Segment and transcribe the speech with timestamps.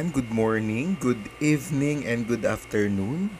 [0.00, 3.36] Ayan, good morning, good evening, and good afternoon.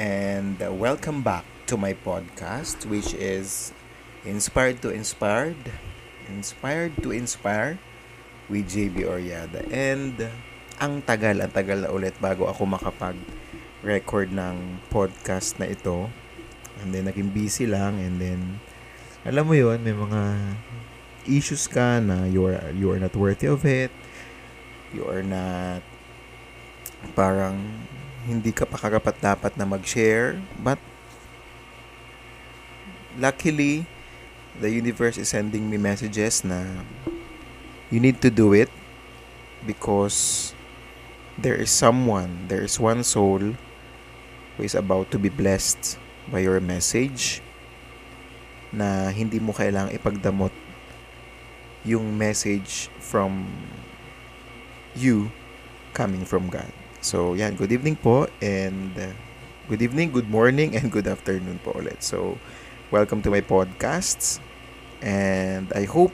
[0.00, 3.76] And uh, welcome back to my podcast, which is
[4.24, 5.60] Inspired to Inspired,
[6.24, 7.76] Inspired to Inspire
[8.48, 9.60] with JB Oriada.
[9.68, 10.16] And
[10.80, 16.08] ang tagal, ang tagal na ulit bago ako makapag-record ng podcast na ito.
[16.80, 18.00] And then, naging busy lang.
[18.00, 18.64] And then,
[19.28, 20.56] alam mo yon may mga
[21.28, 23.92] issues ka na you are, you are not worthy of it
[24.94, 25.82] you are not
[27.14, 27.86] parang
[28.26, 30.76] hindi ka pa karapat dapat na mag-share but
[33.16, 33.88] luckily
[34.60, 36.84] the universe is sending me messages na
[37.88, 38.68] you need to do it
[39.64, 40.52] because
[41.40, 43.56] there is someone there is one soul
[44.56, 45.96] who is about to be blessed
[46.28, 47.40] by your message
[48.70, 50.54] na hindi mo kailangang ipagdamot
[51.82, 53.48] yung message from
[54.94, 55.30] you
[55.94, 56.70] coming from God.
[57.00, 57.56] So, yan.
[57.56, 59.14] Good evening po and uh,
[59.68, 62.02] good evening, good morning, and good afternoon po ulit.
[62.04, 62.36] So,
[62.92, 64.42] welcome to my podcasts.
[65.00, 66.12] And I hope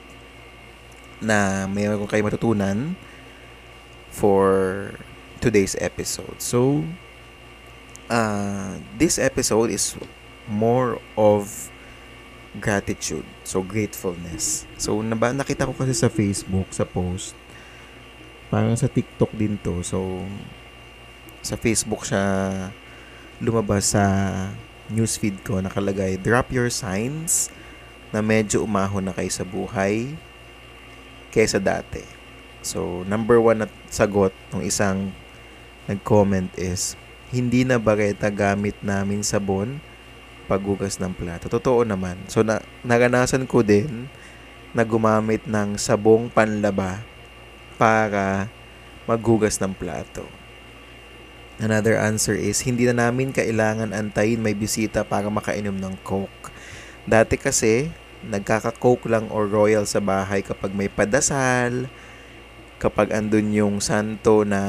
[1.19, 2.95] na mayroon kayo matutunan
[4.13, 4.93] for
[5.43, 6.39] today's episode.
[6.39, 6.87] So,
[8.07, 9.97] uh, this episode is
[10.47, 11.51] more of
[12.63, 13.27] gratitude.
[13.43, 14.63] So, gratefulness.
[14.79, 17.35] So, naba, nakita ko kasi sa Facebook, sa post,
[18.47, 19.83] parang sa TikTok din to.
[19.83, 20.23] So,
[21.43, 22.23] sa Facebook siya
[23.37, 24.03] lumabas sa
[24.89, 27.51] newsfeed ko nakalagay, drop your signs
[28.09, 30.15] na medyo umahon na kayo sa buhay
[31.29, 32.01] kaysa dati.
[32.63, 35.11] So, number one na sagot ng isang
[35.87, 39.83] nag-comment is, hindi na bareta gamit namin sabon
[40.47, 41.51] paghugas ng plato.
[41.51, 42.15] Totoo naman.
[42.31, 44.07] So, na, naranasan ko din
[44.71, 47.03] na gumamit ng sabong panlaba
[47.77, 48.49] para
[49.07, 50.25] maghugas ng plato.
[51.57, 56.53] Another answer is, hindi na namin kailangan antayin may bisita para makainom ng Coke.
[57.09, 57.89] Dati kasi,
[58.21, 61.89] nagkaka-Coke lang or Royal sa bahay kapag may padasal,
[62.77, 64.61] kapag andun yung santo na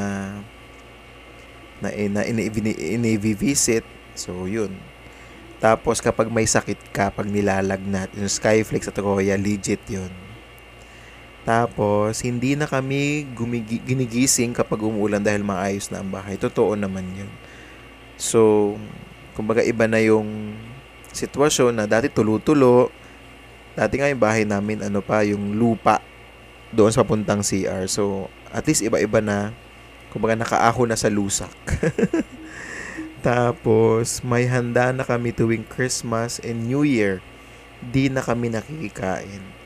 [1.85, 3.85] na, na ini-visit.
[4.19, 4.75] So, yun.
[5.63, 10.11] Tapos, kapag may sakit ka, pag nilalagnat, yung Skyflex at Royal, legit yun.
[11.49, 16.37] Tapos, hindi na kami gumigi- ginigising kapag umuulan dahil maayos na ang bahay.
[16.37, 17.33] Totoo naman yun.
[18.21, 18.77] So,
[19.33, 20.53] kumbaga iba na yung
[21.09, 22.93] sitwasyon na dati tulo-tulo.
[23.73, 26.05] Dati nga yung bahay namin, ano pa, yung lupa
[26.69, 27.89] doon sa papuntang CR.
[27.89, 29.57] So, at least iba-iba na.
[30.13, 31.57] Kumbaga nakaaho na sa lusak.
[33.25, 37.25] Tapos, may handa na kami tuwing Christmas and New Year.
[37.81, 39.58] Di na kami nakikikain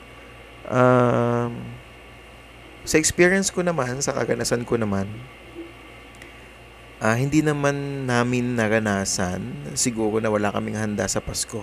[0.73, 1.53] Um,
[2.81, 5.05] sa experience ko naman, sa kaganasan ko naman,
[6.97, 11.61] uh, hindi naman namin naranasan, siguro na wala kaming handa sa Pasko.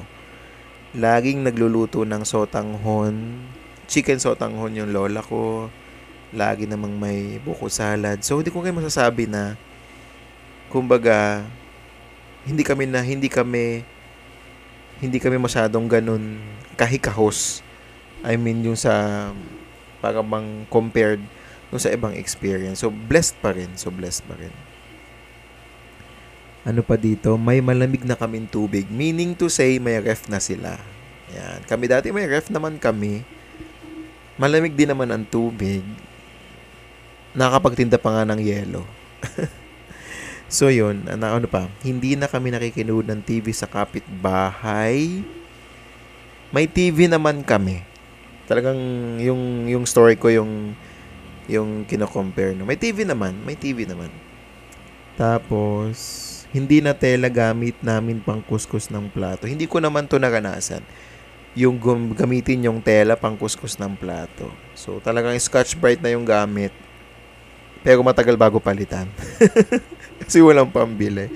[0.94, 3.42] Laging nagluluto ng sotanghon,
[3.90, 5.66] chicken sotanghon yung lola ko,
[6.30, 8.22] lagi namang may buko salad.
[8.22, 9.58] So, hindi ko kayo masasabi na,
[10.70, 11.42] kumbaga,
[12.46, 13.82] hindi kami na, hindi kami,
[15.02, 16.38] hindi kami masyadong ganun
[16.78, 17.66] kahikahos
[18.20, 19.28] I mean, yung sa,
[20.00, 21.20] para bang compared
[21.70, 22.82] no sa ibang experience.
[22.82, 23.78] So, blessed pa rin.
[23.78, 24.52] So, blessed pa rin.
[26.66, 27.38] Ano pa dito?
[27.40, 28.90] May malamig na kaming tubig.
[28.90, 30.76] Meaning to say, may ref na sila.
[31.32, 31.64] Yan.
[31.64, 33.24] Kami dati may ref naman kami.
[34.36, 35.80] Malamig din naman ang tubig.
[37.32, 38.84] Nakakapagtinda pa nga ng yelo.
[40.50, 41.06] so, yun.
[41.06, 41.70] Ano, ano pa?
[41.86, 45.22] Hindi na kami nakikinood ng TV sa kapitbahay.
[46.50, 47.89] May TV naman kami
[48.50, 48.78] talagang
[49.22, 50.74] yung yung story ko yung
[51.46, 52.66] yung kino-compare no.
[52.66, 54.10] May TV naman, may TV naman.
[55.14, 59.46] Tapos hindi na tela gamit namin pang kuskus ng plato.
[59.46, 60.82] Hindi ko naman to naranasan.
[61.54, 64.50] Yung gum- gamitin yung tela pang kuskus ng plato.
[64.74, 66.74] So talagang Scotch Brite na yung gamit.
[67.86, 69.06] Pero matagal bago palitan.
[70.20, 71.32] Kasi walang pambili.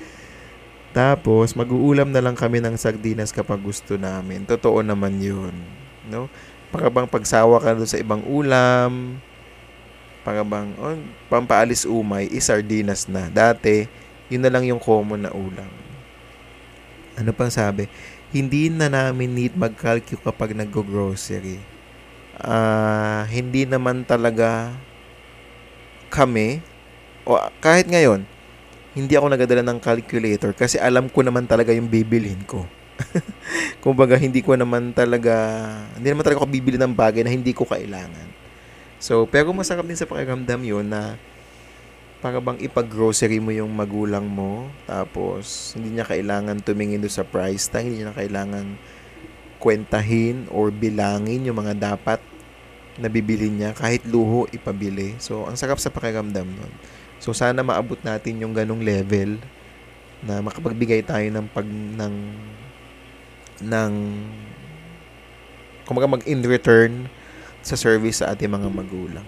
[0.94, 4.46] Tapos, mag-uulam na lang kami ng sardinas kapag gusto namin.
[4.46, 5.50] Totoo naman yun.
[6.06, 6.30] No?
[6.74, 9.22] Para bang pagsawa ka doon sa ibang ulam,
[10.26, 10.98] para bang oh,
[11.30, 13.30] pampaalis umay, is sardinas na.
[13.30, 13.86] Dati,
[14.26, 15.70] yun na lang yung common na ulam.
[17.14, 17.86] Ano pang sabi?
[18.34, 21.62] Hindi na namin need mag-calculate kapag nag-grocery.
[22.42, 24.74] Uh, hindi naman talaga
[26.10, 26.58] kami,
[27.22, 28.26] o kahit ngayon,
[28.98, 32.66] hindi ako nagadala ng calculator kasi alam ko naman talaga yung bibilhin ko.
[33.84, 35.34] Kumbaga, hindi ko naman talaga,
[35.98, 38.28] hindi naman talaga ako bibili ng bagay na hindi ko kailangan.
[39.02, 41.18] So, pero masarap din sa pakiramdam yun na
[42.24, 47.68] para bang ipag-grocery mo yung magulang mo, tapos hindi niya kailangan tumingin do sa price
[47.68, 48.80] tag, hindi niya kailangan
[49.60, 52.20] kwentahin or bilangin yung mga dapat
[52.96, 55.20] na bibili niya, kahit luho ipabili.
[55.20, 56.72] So, ang sarap sa pakiramdam nun.
[57.20, 59.36] So, sana maabot natin yung ganong level
[60.24, 62.14] na makapagbigay tayo ng pag ng
[63.62, 63.92] ng
[65.84, 67.06] kumaga mag in return
[67.60, 69.26] sa service sa ating mga magulang.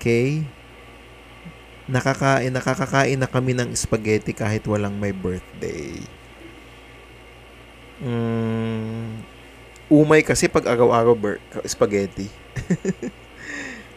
[0.00, 0.44] Okay?
[1.84, 6.00] nakakain, nakakakain na kami ng spaghetti kahit walang may birthday.
[8.00, 9.20] Mm,
[9.92, 12.28] umay kasi pag araw-araw ber- spaghetti.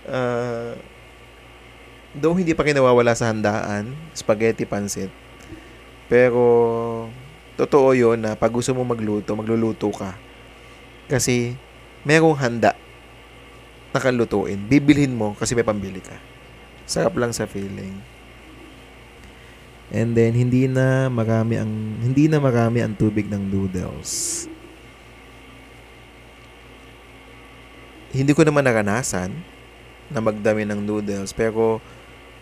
[0.08, 0.76] uh,
[2.20, 5.12] though hindi pa kinawawala sa handaan, spaghetti pansit.
[6.12, 7.08] Pero
[7.58, 10.14] totoo 'yon na pag gusto mo magluto, magluluto ka.
[11.10, 11.58] Kasi
[12.06, 12.78] merong handa
[13.92, 14.62] na kalutuin.
[14.62, 16.16] Bibilhin mo kasi may pambili ka.
[16.86, 18.00] Sarap lang sa feeling.
[19.88, 21.72] And then hindi na marami ang
[22.04, 24.46] hindi na marami ang tubig ng noodles.
[28.12, 29.32] Hindi ko naman naranasan
[30.12, 31.80] na magdami ng noodles pero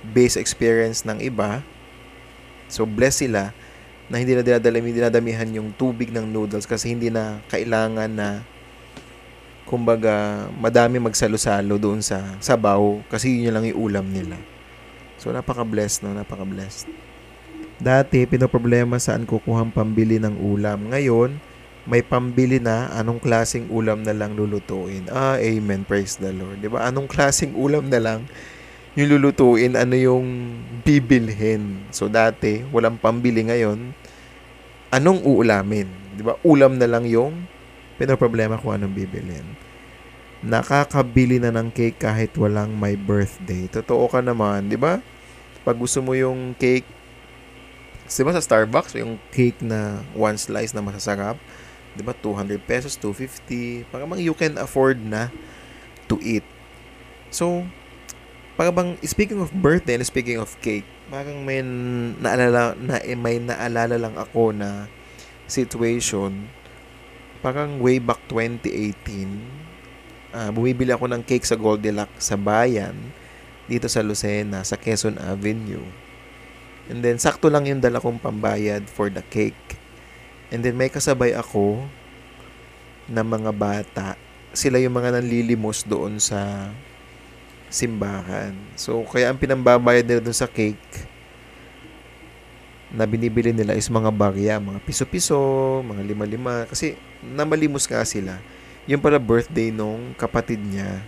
[0.05, 1.65] base experience ng iba
[2.69, 3.53] so bless sila
[4.09, 8.45] na hindi na dinadami, dinadamihan yung tubig ng noodles kasi hindi na kailangan na
[9.65, 14.37] kumbaga, madami magsalo-salo doon sa sabaw kasi yun lang yung ulam nila.
[15.17, 16.13] So, napaka-blessed, no?
[16.13, 16.85] Napaka-blessed.
[17.81, 20.93] Dati, pinoproblema saan kukuhang pambili ng ulam.
[20.93, 21.41] Ngayon,
[21.89, 25.05] may pambili na anong klasing ulam na lang lulutuin.
[25.09, 25.85] Ah, amen.
[25.85, 26.61] Praise the Lord.
[26.61, 26.85] Di ba?
[26.85, 28.19] Anong klasing ulam na lang
[28.95, 30.55] yung lulutuin, ano yung
[30.87, 31.83] bibilhin.
[31.91, 33.91] So, dati, walang pambili ngayon.
[34.87, 35.91] Anong uulamin?
[36.15, 36.39] Di ba?
[36.47, 37.43] Ulam na lang yung
[37.99, 39.43] pinoproblema kung anong bibilin.
[40.39, 43.67] Nakakabili na ng cake kahit walang my birthday.
[43.67, 45.03] Totoo ka naman, di ba?
[45.67, 46.87] Pag gusto mo yung cake,
[48.07, 51.35] di ba sa Starbucks, yung cake na one slice na masasarap,
[51.99, 55.27] di ba 200 pesos, 250, para bang you can afford na
[56.07, 56.45] to eat.
[57.27, 57.67] So,
[58.55, 61.59] para bang speaking of birthday and speaking of cake, parang may
[62.19, 64.89] naalala na may naalala lang ako na
[65.45, 66.49] situation
[67.45, 68.73] parang way back 2018,
[70.33, 72.97] uh, ah, bumibili ako ng cake sa Goldilocks sa bayan,
[73.69, 75.85] dito sa Lucena, sa Quezon Avenue.
[76.89, 79.77] And then, sakto lang yung dala kong pambayad for the cake.
[80.49, 81.85] And then, may kasabay ako
[83.05, 84.17] na mga bata.
[84.49, 86.73] Sila yung mga nanlilimos doon sa
[87.75, 88.55] simbahan.
[88.79, 91.11] So, kaya ang pinambabayad nila doon sa cake,
[92.95, 95.35] na binibili nila is mga barya, mga piso-piso,
[95.83, 96.63] mga lima-lima.
[96.63, 98.39] Kasi namalimos nga sila.
[98.87, 101.03] Yung pala birthday nung kapatid niya.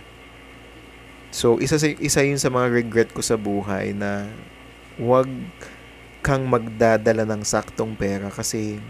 [1.32, 4.28] So, isa, isa yun sa mga regret ko sa buhay na
[5.00, 5.28] wag
[6.20, 8.82] kang magdadala ng saktong pera kasi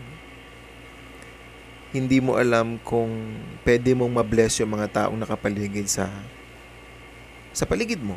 [1.92, 6.08] hindi mo alam kung pwede mong mabless yung mga taong nakapaligid sa
[7.58, 8.14] sa paligid mo.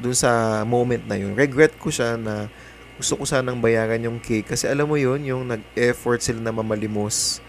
[0.00, 1.36] Doon sa moment na yun.
[1.36, 2.48] Regret ko siya na
[2.96, 7.44] gusto ko sanang bayaran yung cake kasi alam mo yun, yung nag-effort sila na mamalimos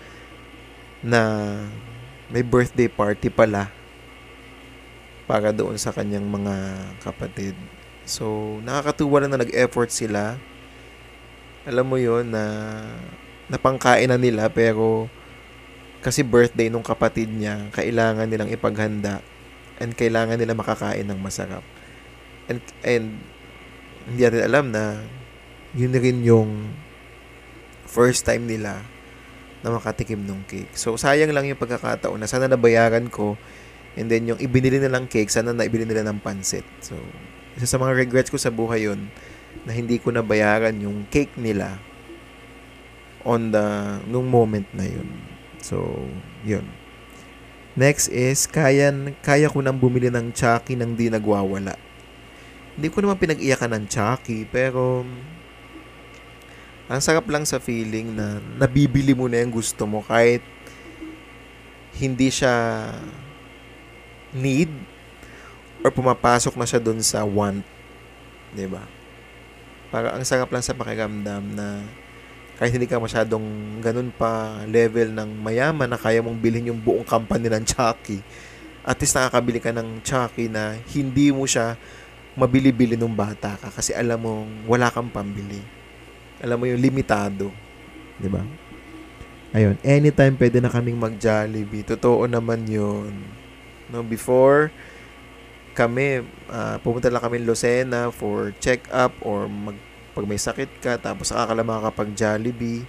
[0.99, 1.47] na
[2.27, 3.71] may birthday party pala
[5.23, 6.55] para doon sa kanyang mga
[6.99, 7.55] kapatid.
[8.03, 10.35] So, nakakatuwa na na nag-effort sila.
[11.63, 12.43] Alam mo yon na
[13.47, 15.07] napangkain na nila pero
[16.03, 19.23] kasi birthday nung kapatid niya, kailangan nilang ipaghanda
[19.79, 21.63] and kailangan nila makakain ng masarap.
[22.51, 23.23] And, and
[24.07, 24.83] hindi natin alam na
[25.73, 26.75] yun rin yung
[27.89, 28.83] first time nila
[29.59, 30.71] na makatikim ng cake.
[30.75, 33.35] So, sayang lang yung pagkakataon na sana nabayaran ko
[33.99, 36.63] and then yung ibinili nilang cake, sana na ibili nila ng pansit.
[36.79, 36.95] So,
[37.59, 39.11] isa sa mga regrets ko sa buhay yun
[39.67, 41.75] na hindi ko nabayaran yung cake nila
[43.27, 45.09] on the nung moment na yun.
[45.59, 46.07] So,
[46.47, 46.63] yun.
[47.79, 48.91] Next is, kaya,
[49.23, 51.79] kaya ko nang bumili ng Chucky nang di nagwawala.
[52.75, 55.07] Hindi ko naman pinag-iyakan ng Chucky, pero
[56.91, 60.43] ang sarap lang sa feeling na nabibili mo na yung gusto mo kahit
[61.95, 62.83] hindi siya
[64.35, 64.67] need
[65.79, 67.63] or pumapasok na siya dun sa want.
[67.63, 68.55] ba?
[68.59, 68.83] Diba?
[69.87, 71.87] Para ang sarap lang sa pakiramdam na
[72.59, 77.07] kahit hindi ka masyadong ganun pa level ng mayaman na kaya mong bilhin yung buong
[77.07, 78.19] company ng Chucky,
[78.83, 81.79] at least nakakabili ka ng Chucky na hindi mo siya
[82.35, 85.63] mabili-bili nung bata ka kasi alam mong wala kang pambili.
[86.43, 87.47] Alam mo yung limitado.
[88.19, 88.43] Di ba?
[89.55, 91.87] Ayun, anytime pwede na kaming mag-Jollibee.
[91.87, 93.11] Totoo naman yun.
[93.89, 94.69] No, before,
[95.73, 99.79] kami, uh, pumunta lang kami Lucena for check-up or mag,
[100.19, 102.83] pag may sakit ka, tapos akala makakapag Jollibee.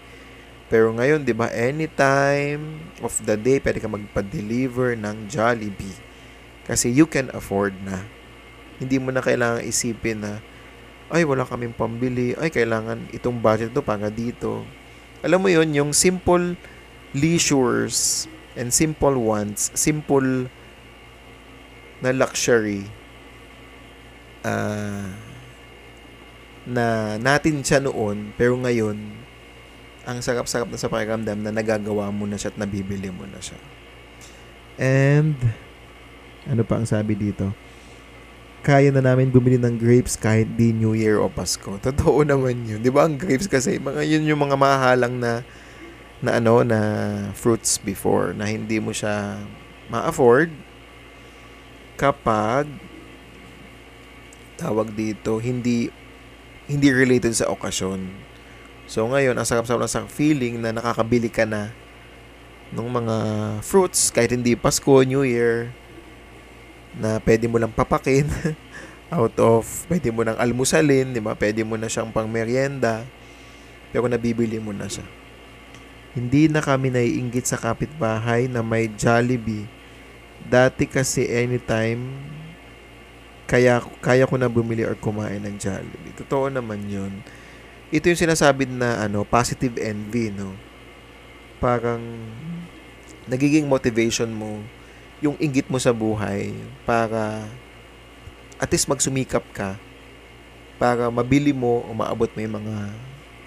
[0.67, 5.95] Pero ngayon, di ba, anytime of the day, pwede ka magpa-deliver ng Jollibee.
[6.67, 8.03] Kasi you can afford na.
[8.83, 10.43] Hindi mo na kailangan isipin na,
[11.07, 12.35] ay, wala kaming pambili.
[12.35, 14.67] Ay, kailangan itong budget to para dito.
[15.23, 16.59] Alam mo yon yung simple
[17.15, 18.27] leisures
[18.59, 20.51] and simple wants, simple
[22.03, 22.91] na luxury
[24.43, 25.30] uh,
[26.69, 28.97] na natin siya noon pero ngayon
[30.05, 33.61] ang sarap-sarap na sa pakiramdam na nagagawa mo na siya at nabibili mo na siya.
[34.81, 35.37] And
[36.49, 37.52] ano pa ang sabi dito?
[38.61, 41.76] Kaya na namin bumili ng grapes kahit di New Year o Pasko.
[41.87, 42.81] Totoo naman yun.
[42.81, 45.45] Di ba ang grapes kasi, mga, yun yung mga mahalang na
[46.21, 46.81] na ano na
[47.33, 49.40] fruits before na hindi mo siya
[49.88, 50.52] ma-afford
[51.97, 52.69] kapag
[54.61, 55.88] tawag dito hindi
[56.71, 58.07] hindi related sa okasyon.
[58.87, 61.75] So ngayon, ang sarap-sarap sa feeling na nakakabili ka na
[62.71, 63.17] ng mga
[63.67, 65.75] fruits kahit hindi Pasko, New Year
[66.95, 68.27] na pwede mo lang papakin
[69.15, 71.35] out of pwede mo nang almusalin, di ba?
[71.35, 73.03] Pwede mo na siyang pang merienda.
[73.91, 75.03] Pero nabibili mo na siya.
[76.15, 79.81] Hindi na kami naiinggit sa kapitbahay na may Jollibee
[80.47, 82.00] Dati kasi anytime,
[83.50, 86.14] kaya, kaya ko na bumili or kumain ng Jollibee.
[86.14, 87.26] Totoo naman yun.
[87.90, 90.54] Ito yung sinasabi na ano, positive envy, no?
[91.59, 91.99] Parang
[93.26, 94.62] nagiging motivation mo
[95.19, 96.54] yung inggit mo sa buhay
[96.87, 97.42] para
[98.62, 99.75] at least magsumikap ka
[100.78, 102.76] para mabili mo o maabot mo yung mga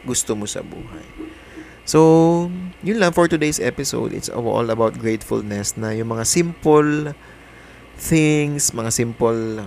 [0.04, 1.08] gusto mo sa buhay.
[1.88, 2.00] So,
[2.84, 4.12] yun lang for today's episode.
[4.12, 7.16] It's all about gratefulness na yung mga simple
[7.96, 9.64] things, mga simple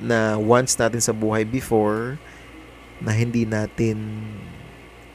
[0.00, 2.20] na wants natin sa buhay before
[3.00, 4.24] na hindi natin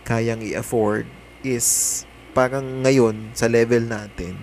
[0.05, 1.05] kayang i-afford
[1.41, 4.37] is parang ngayon sa level natin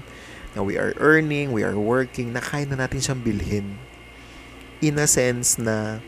[0.57, 3.78] na we are earning, we are working, na kaya na natin siyang bilhin.
[4.83, 6.02] In a sense na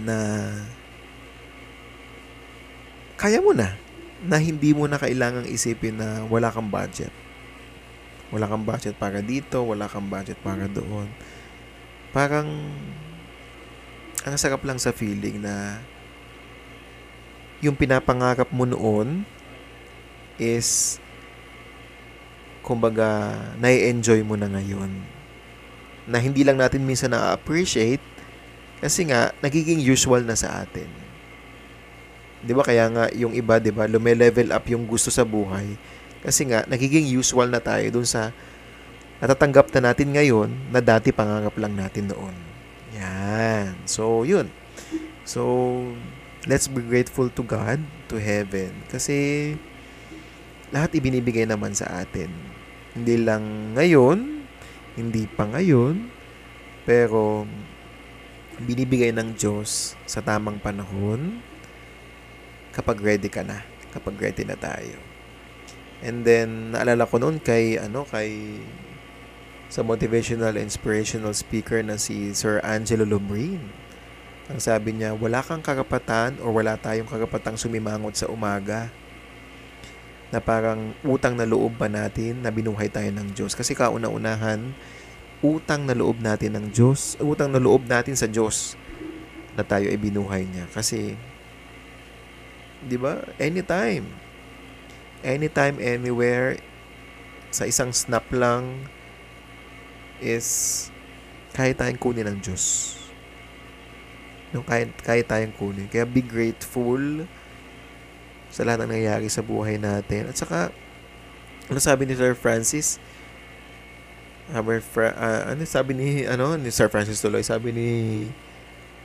[0.00, 0.16] na
[3.16, 3.76] kaya mo na
[4.22, 7.10] na hindi mo na kailangang isipin na wala kang budget.
[8.32, 11.10] Wala kang budget para dito, wala kang budget para doon.
[12.12, 12.48] Parang
[14.22, 15.80] ang sarap lang sa feeling na
[17.64, 19.24] yung pinapangarap mo noon
[20.36, 21.00] is
[22.62, 24.92] kumbaga nai-enjoy mo na ngayon.
[26.06, 28.02] Na hindi lang natin minsan na-appreciate
[28.82, 30.90] kasi nga nagiging usual na sa atin.
[32.42, 35.78] 'Di ba kaya nga yung iba 'di ba lume-level up yung gusto sa buhay
[36.22, 38.34] kasi nga nagiging usual na tayo dun sa
[39.22, 42.34] natatanggap na natin ngayon na dati pangarap lang natin noon.
[42.98, 43.78] Yan.
[43.86, 44.50] So, yun.
[45.22, 45.42] So,
[46.50, 47.78] let's be grateful to God,
[48.10, 48.74] to heaven.
[48.90, 49.54] Kasi,
[50.74, 52.34] lahat ibinibigay naman sa atin.
[52.98, 54.42] Hindi lang ngayon,
[54.98, 56.10] hindi pa ngayon,
[56.82, 57.46] pero
[58.58, 61.38] binibigay ng Diyos sa tamang panahon
[62.74, 63.62] kapag ready ka na.
[63.94, 64.98] Kapag ready na tayo.
[66.02, 68.58] And then, naalala ko noon kay, ano, kay
[69.72, 73.72] sa motivational inspirational speaker na si Sir Angelo Lubrin.
[74.52, 78.92] Ang sabi niya, wala kang karapatan o wala tayong karapatang sumimangot sa umaga
[80.28, 83.56] na parang utang na loob ba natin na binuhay tayo ng Diyos.
[83.56, 84.76] Kasi kauna-unahan,
[85.40, 88.76] utang na loob natin ng Diyos, utang na loob natin sa Diyos
[89.56, 90.68] na tayo ay binuhay niya.
[90.68, 91.16] Kasi
[92.84, 93.24] 'di ba?
[93.40, 94.04] Anytime.
[95.24, 96.60] Anytime, anywhere,
[97.48, 98.90] sa isang snap lang
[100.22, 100.88] is
[101.52, 102.96] kaya tayong kunin ng Diyos.
[104.54, 105.90] Yung kaya, kaya tayong kunin.
[105.90, 107.26] Kaya be grateful
[108.48, 110.30] sa lahat ng nangyayari sa buhay natin.
[110.30, 110.72] At saka,
[111.68, 113.02] ano sabi ni Sir Francis?
[114.52, 117.88] Our fra- uh, ano sabi ni ano ni Sir Francis tuloy sabi ni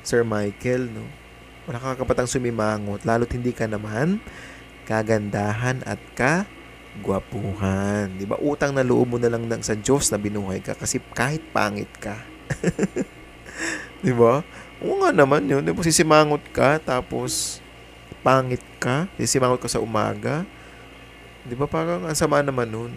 [0.02, 1.06] Sir Michael no
[1.70, 4.24] wala kang kapatang sumimangot, lalo't hindi ka naman
[4.88, 6.48] kagandahan at ka
[7.02, 8.14] gwapuhan.
[8.16, 8.38] 'Di ba?
[8.42, 11.90] Utang na loob mo na lang ng sa Diyos na binuhay ka kasi kahit pangit
[11.98, 12.18] ka.
[14.04, 14.42] 'Di ba?
[14.84, 15.62] Oo nga naman 'yun.
[15.66, 17.64] 'Di ba sisimangot ka tapos
[18.22, 20.44] pangit ka, sisimangot ka sa umaga.
[21.48, 22.94] 'Di ba parang ang sama naman nun.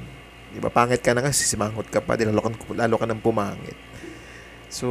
[0.53, 0.73] 'Di ba?
[0.73, 3.79] Pangit ka na kasi sisimangot ka pa, din lalo ka, lalo ka ng pumangit.
[4.71, 4.87] So,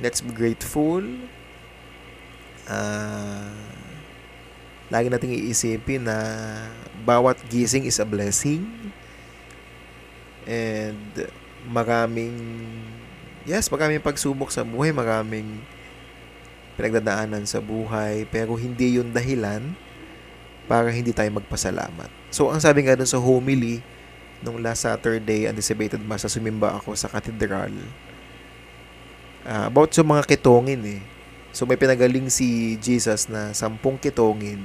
[0.00, 1.04] let's be grateful
[2.68, 3.52] uh,
[4.92, 6.18] lagi nating iisipin na
[7.02, 8.66] bawat gising is a blessing
[10.46, 11.26] and
[11.66, 12.34] maraming
[13.46, 15.62] yes, maraming pagsubok sa buhay, maraming
[16.78, 19.74] pinagdadaanan sa buhay, pero hindi yun dahilan
[20.70, 22.08] para hindi tayo magpasalamat.
[22.32, 23.84] So, ang sabi nga dun sa homily,
[24.40, 27.70] nung last Saturday, anticipated mass, sumimba ako sa katedral,
[29.44, 31.02] uh, about sa mga kitongin eh.
[31.52, 34.64] So, may pinagaling si Jesus na sampung kitongin,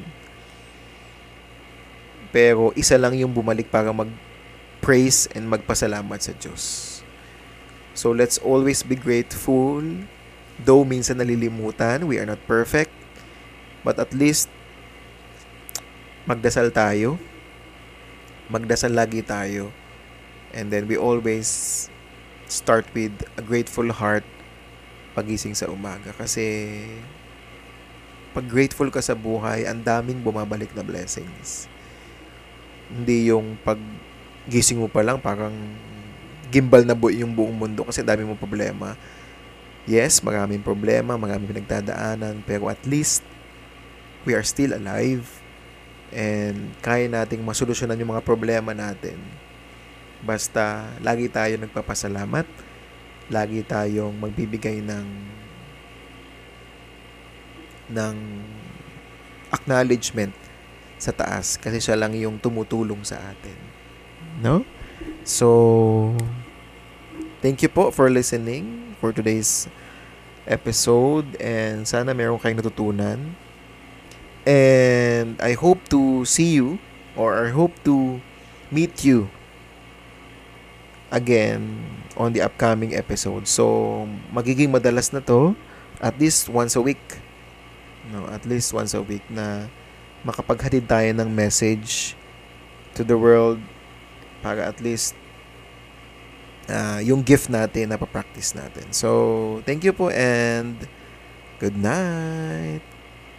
[2.38, 7.02] pero isa lang yung bumalik para mag-praise and magpasalamat sa Diyos.
[7.98, 9.82] So, let's always be grateful
[10.58, 12.90] Though minsan nalilimutan, we are not perfect,
[13.86, 14.50] but at least
[16.26, 17.22] magdasal tayo.
[18.50, 19.70] Magdasal lagi tayo.
[20.58, 21.86] And then we always
[22.50, 24.26] start with a grateful heart
[25.14, 26.10] pagising sa umaga.
[26.18, 26.74] Kasi
[28.34, 31.70] pag grateful ka sa buhay, ang daming bumabalik na blessings.
[32.88, 33.80] Hindi yung pag
[34.48, 35.52] gising mo pa lang, parang
[36.48, 38.96] gimbal na bu- yung buong mundo kasi dami mo problema.
[39.88, 43.24] Yes, maraming problema, maraming pinagdadaanan, pero at least
[44.28, 45.24] we are still alive
[46.12, 49.20] and kaya nating masolusyonan yung mga problema natin.
[50.24, 52.48] Basta lagi tayo nagpapasalamat,
[53.32, 55.08] lagi tayong magbibigay ng
[57.88, 58.16] ng
[59.52, 60.36] acknowledgement
[60.98, 63.58] sa taas kasi siya lang yung tumutulong sa atin.
[64.42, 64.66] No?
[65.22, 66.14] So,
[67.42, 69.70] thank you po for listening for today's
[70.50, 73.38] episode and sana meron kayong natutunan.
[74.48, 76.80] And I hope to see you
[77.20, 78.24] or I hope to
[78.72, 79.28] meet you
[81.12, 81.84] again
[82.16, 83.48] on the upcoming episode.
[83.48, 85.56] So, magiging madalas na to
[86.00, 87.22] at least once a week.
[88.08, 89.68] No, at least once a week na
[90.28, 92.20] makapaghatid tayo ng message
[92.92, 93.64] to the world
[94.44, 95.16] para at least
[96.68, 98.92] uh, yung gift natin na pa-practice natin.
[98.92, 100.76] So, thank you po and
[101.64, 102.97] good night!